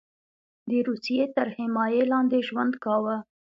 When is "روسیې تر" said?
0.87-1.47